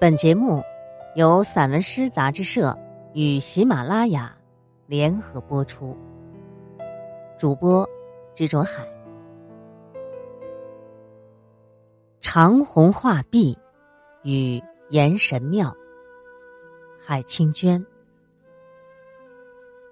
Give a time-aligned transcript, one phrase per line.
[0.00, 0.64] 本节目
[1.14, 2.74] 由散文诗杂志社
[3.12, 4.34] 与喜马拉雅
[4.86, 5.94] 联合播出，
[7.38, 7.86] 主播
[8.34, 8.82] 执着海。
[12.18, 13.54] 长虹画壁
[14.22, 14.58] 与
[14.88, 15.70] 岩神庙，
[16.98, 17.84] 海清娟。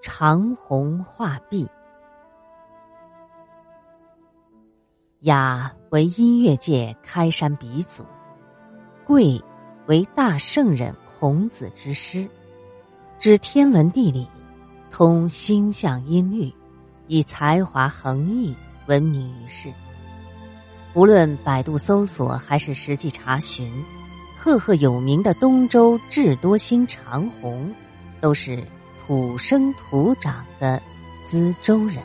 [0.00, 1.68] 长虹画壁。
[5.20, 8.02] 雅为音乐界开山鼻祖，
[9.04, 9.38] 贵
[9.88, 12.28] 为大圣人孔子之师，
[13.18, 14.28] 知天文地理，
[14.90, 16.52] 通星象音律，
[17.06, 18.54] 以才华横溢
[18.86, 19.72] 闻名于世。
[20.92, 23.72] 无论百度搜索还是实际查询，
[24.38, 27.74] 赫赫有名的东周智多星长虹，
[28.20, 28.62] 都是
[29.06, 30.82] 土生土长的
[31.24, 31.96] 资州人。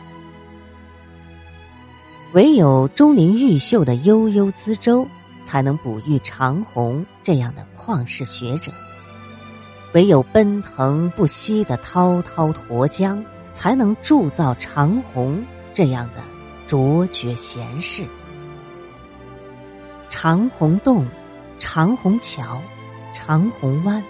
[2.31, 5.05] 唯有钟灵毓秀的悠悠资州，
[5.43, 8.71] 才能哺育长虹这样的旷世学者；
[9.93, 16.23] 唯有奔腾不息的滔滔沱江，才能铸造长虹这样的
[16.65, 18.03] 卓绝贤士。
[20.09, 21.05] 长虹洞、
[21.59, 22.61] 长虹桥、
[23.13, 24.01] 长虹湾、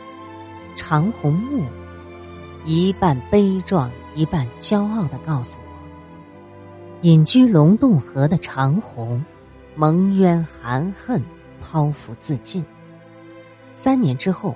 [0.76, 1.66] 长虹墓，
[2.66, 5.64] 一半悲壮，一半骄傲的告诉我。
[7.02, 9.24] 隐居龙洞河的长虹，
[9.76, 11.22] 蒙冤含恨，
[11.62, 12.64] 剖腹自尽。
[13.72, 14.56] 三年之后，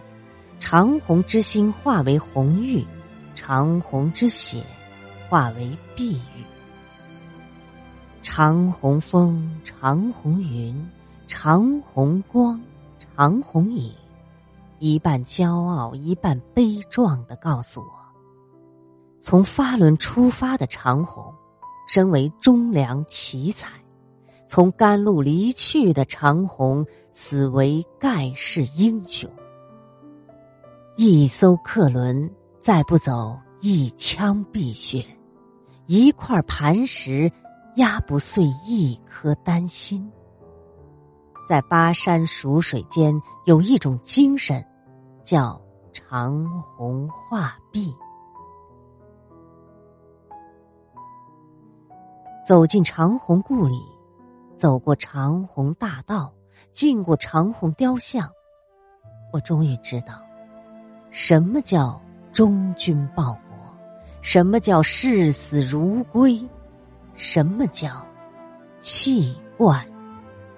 [0.59, 2.85] 长虹之心化为红玉，
[3.35, 4.63] 长虹之血
[5.27, 6.43] 化为碧玉。
[8.21, 10.89] 长虹风，长虹云，
[11.27, 12.61] 长虹光，
[13.15, 13.93] 长虹影，
[14.79, 17.91] 一半骄傲，一半悲壮的告诉我：
[19.19, 21.33] 从发轮出发的长虹。
[21.89, 23.69] 身为忠良奇才，
[24.47, 29.29] 从甘露离去的长虹，死为盖世英雄。
[30.95, 35.05] 一艘客轮再不走一腔碧血，
[35.85, 37.31] 一块磐石
[37.75, 40.09] 压不碎一颗丹心。
[41.47, 43.13] 在巴山蜀水间，
[43.45, 44.65] 有一种精神，
[45.23, 45.61] 叫
[45.93, 47.93] 长虹画壁。
[52.47, 53.75] 走进长虹故里，
[54.57, 56.33] 走过长虹大道，
[56.71, 58.27] 进过长虹雕像，
[59.31, 60.19] 我终于知道，
[61.11, 62.01] 什么叫
[62.33, 63.77] 忠君报国，
[64.23, 66.43] 什么叫视死如归，
[67.13, 68.03] 什么叫
[68.79, 69.85] 气贯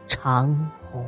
[0.08, 0.48] 长
[0.80, 1.06] 虹。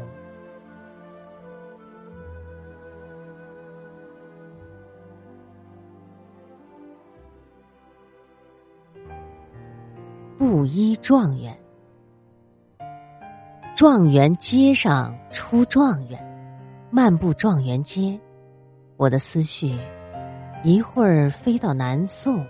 [10.37, 11.57] 布衣状元，
[13.81, 16.23] 状元街上出状元，
[16.91, 18.15] 漫步状元街，
[18.95, 19.75] 我的思绪
[20.63, 22.45] 一会儿飞到南宋，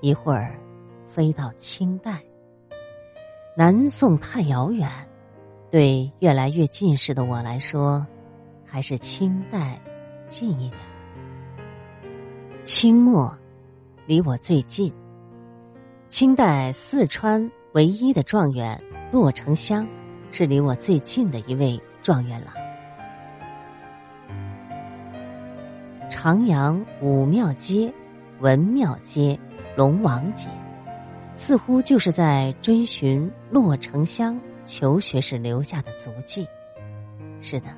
[0.00, 0.58] 一会儿
[1.08, 2.20] 飞到清代。
[3.56, 4.90] 南宋太遥远，
[5.70, 8.04] 对越来越近视的我来说，
[8.66, 9.80] 还是清代
[10.26, 10.82] 近一点。
[12.64, 13.32] 清末
[14.06, 14.92] 离我最近。
[16.08, 19.86] 清代四川唯一的状元骆成香，
[20.36, 22.52] 是离我最近的一位状元郎。
[26.10, 27.94] 长阳武庙街、
[28.40, 29.38] 文庙街、
[29.76, 30.48] 龙王街，
[31.36, 36.44] 似乎就是在追寻洛城乡求学时留下的足迹。
[37.40, 37.68] 是的，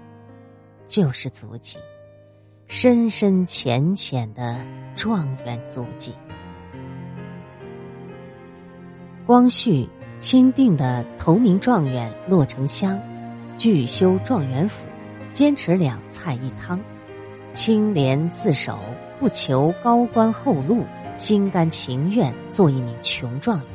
[0.87, 1.78] 就是足迹，
[2.69, 4.56] 深深浅浅的
[4.95, 6.15] 状元足迹。
[9.27, 9.87] 光绪
[10.19, 12.99] 钦定的头名状元骆成香，
[13.59, 14.87] 拒修状元府，
[15.32, 16.81] 坚持两菜一汤，
[17.53, 18.78] 清廉自守，
[19.21, 20.84] 不求高官厚禄，
[21.16, 23.69] 心甘情愿做一名穷状元。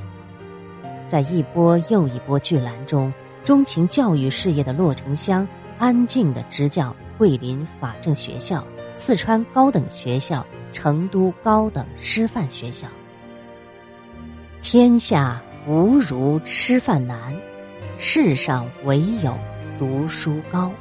[1.07, 5.47] 在一波又一波巨澜中，钟情教育事业的骆成香，
[5.77, 8.65] 安静的执教桂林法政学校、
[8.95, 12.87] 四川高等学校、成都高等师范学校。
[14.61, 17.35] 天下无如吃饭难，
[17.99, 19.37] 世上唯有
[19.77, 20.71] 读书高。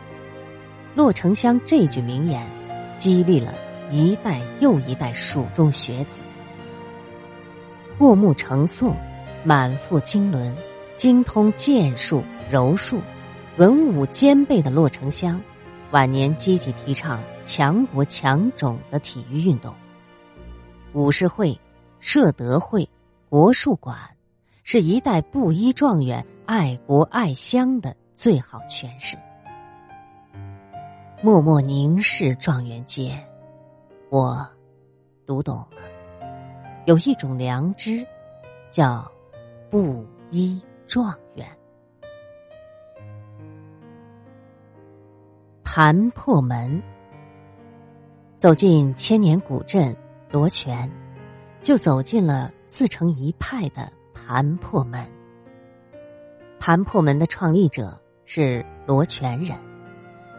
[0.94, 2.48] 骆成香这句名言，
[2.96, 3.54] 激励了
[3.90, 6.22] 一代又一代蜀中学子。
[7.98, 8.94] 过目成诵，
[9.44, 10.56] 满腹经纶，
[10.96, 13.02] 精通剑术、柔术，
[13.58, 15.38] 文武兼备的骆成香，
[15.90, 19.74] 晚年积极提倡强国强种的体育运动。
[20.94, 21.60] 武士会、
[21.98, 22.88] 社德会。
[23.28, 23.96] 国术馆
[24.72, 29.18] 是一代布衣状元爱国爱乡的最好诠释。
[31.20, 33.18] 默默凝视状元街，
[34.10, 34.48] 我
[35.26, 35.82] 读懂了，
[36.86, 38.06] 有一种良知，
[38.70, 39.10] 叫
[39.68, 41.44] 布衣状元。
[45.64, 46.80] 盘破门，
[48.38, 49.96] 走进千年古镇
[50.30, 50.88] 罗泉，
[51.60, 53.92] 就走进了自成一派的
[54.26, 55.00] 盘破门。
[56.58, 59.56] 盘破门的创立者是罗泉人，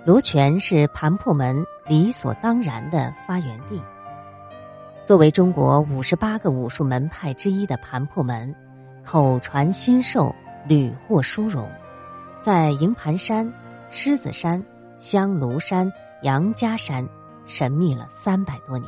[0.06, 3.82] 罗泉是盘破门理所当然的发源地。
[5.04, 8.54] 作为中国五十八个武术门派之一的盘破门，
[9.04, 10.34] 口传心授，
[10.68, 11.68] 屡获殊荣，
[12.40, 13.52] 在营盘山、
[13.90, 14.64] 狮子山。
[15.00, 15.92] 香炉山、
[16.22, 17.10] 杨家山，
[17.48, 18.88] 神秘了三百多年。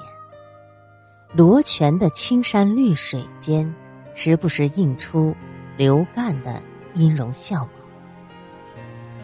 [1.34, 3.74] 罗泉的青山绿水间，
[4.16, 5.36] 时不时映出
[5.78, 6.62] 刘干的
[6.94, 7.72] 音容笑貌。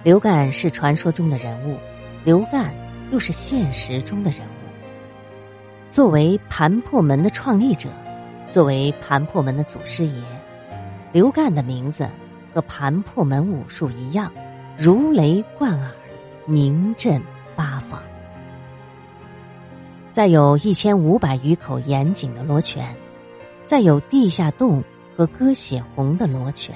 [0.03, 1.77] 刘干是传说中的人物，
[2.23, 2.73] 刘干
[3.11, 5.89] 又是现实中的人物。
[5.89, 7.89] 作为盘破门的创立者，
[8.49, 10.23] 作为盘破门的祖师爷，
[11.11, 12.09] 刘干的名字
[12.53, 14.31] 和盘破门武术一样，
[14.77, 15.91] 如雷贯耳。
[16.45, 17.21] 名震
[17.55, 18.01] 八方，
[20.11, 22.83] 再有一千五百余口严谨的罗泉，
[23.69, 24.83] 再有地下洞
[25.15, 26.75] 和割血红的罗拳，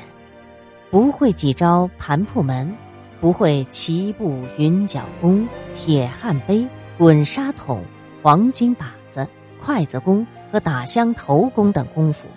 [0.91, 2.71] 不会几招盘破门，
[3.19, 6.63] 不会齐步云脚功、铁汉杯、
[6.95, 7.83] 滚沙桶、
[8.21, 9.27] 黄金靶子、
[9.59, 12.27] 筷子功和打香头功等功夫，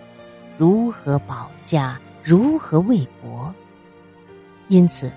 [0.56, 2.00] 如何保家？
[2.24, 3.54] 如何为国？
[4.68, 5.12] 因此，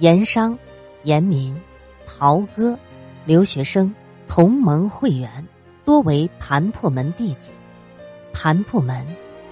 [0.00, 0.58] 盐商。
[1.04, 1.54] 盐民、
[2.06, 2.76] 陶哥、
[3.24, 3.94] 留学生、
[4.26, 5.46] 同盟会员
[5.84, 7.52] 多为盘破门弟子。
[8.34, 9.06] 盘破门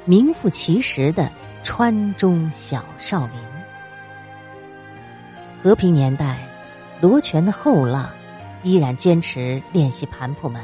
[0.04, 1.30] 名副其实的
[1.62, 3.36] 川中小少林。
[5.62, 6.46] 和平年代，
[7.00, 8.10] 罗泉的后浪
[8.62, 10.60] 依然坚持练习盘破门。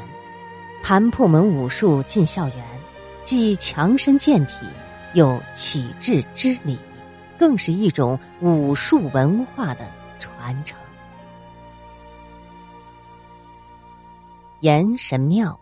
[0.83, 2.57] 盘破门武术进校园，
[3.23, 4.67] 既强身健体，
[5.13, 6.77] 又启智知礼，
[7.39, 9.89] 更是一种武术文化的。
[10.19, 10.77] 传承。
[14.59, 15.57] 岩神庙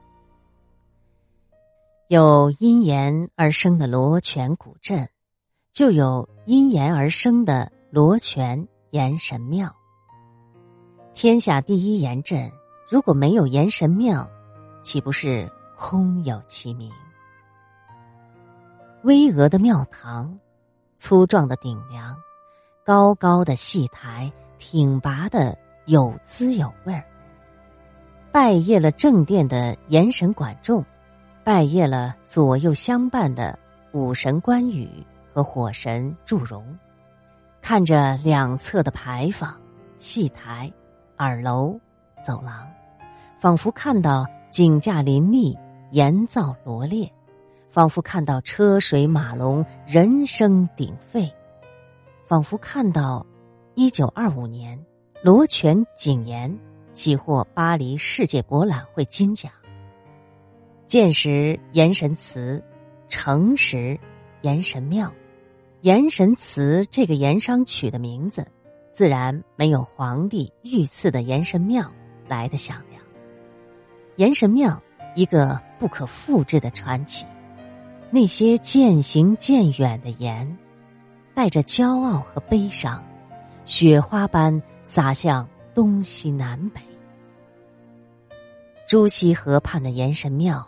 [2.09, 5.09] 有因岩而生的罗泉古镇，
[5.74, 9.75] 就有因岩而生的罗泉岩神庙。
[11.13, 12.50] 天下第一岩镇，
[12.89, 14.25] 如果没有岩神庙，
[14.81, 16.89] 岂不是空有其名？
[19.03, 20.39] 巍峨的庙堂，
[20.95, 22.15] 粗壮的顶梁，
[22.86, 24.31] 高高的戏台。
[24.60, 25.56] 挺拔的
[25.86, 27.06] 有滋有味儿。
[28.31, 30.83] 拜谒了正殿的岩神管仲，
[31.48, 33.58] 拜谒了左右相伴的
[33.94, 34.90] 武神关羽
[35.32, 36.62] 和火神祝融，
[37.62, 39.58] 看着两侧的牌坊、
[39.98, 40.70] 戏台、
[41.20, 41.80] 耳楼、
[42.22, 42.68] 走廊，
[43.40, 45.58] 仿佛看到景架林立、
[45.92, 47.10] 檐造罗列，
[47.70, 51.34] 仿佛看到车水马龙、人声鼎沸，
[52.26, 53.26] 仿佛看到。
[53.74, 54.78] 一九二五年，
[55.24, 56.54] 罗泉景岩
[56.94, 59.50] 喜获巴黎世界博览会金奖。
[60.88, 62.63] 建时岩神祠，
[63.10, 64.00] 成时
[64.42, 65.13] 岩神庙。
[65.81, 68.48] 岩神祠这个盐商取的名字，
[68.94, 71.91] 自然没有皇帝御赐的岩神庙
[72.27, 73.01] 来的响亮。
[74.15, 74.82] 岩神庙，
[75.13, 77.25] 一个不可复制的传奇。
[78.10, 80.58] 那些渐行渐远的岩，
[81.34, 83.03] 带着骄傲和悲伤。
[83.65, 86.79] 雪花般洒向东西南北。
[88.88, 90.65] 朱溪河畔的岩神庙，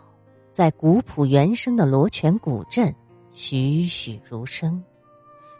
[0.52, 2.94] 在古朴原生的罗泉古镇
[3.30, 4.82] 栩栩如生。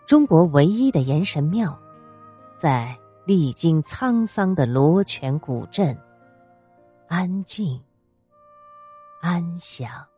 [0.07, 1.79] 中国唯一的岩神庙，
[2.59, 5.97] 在历经沧桑的罗泉古镇，
[7.07, 7.81] 安静
[9.21, 10.10] 安详。